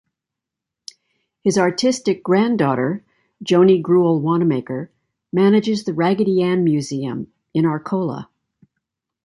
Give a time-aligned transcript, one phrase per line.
[1.43, 3.03] His artistic granddaughter,
[3.45, 4.89] Joni Gruelle Wannamaker,
[5.31, 8.27] manages the Raggedy Ann Museum in Arcola.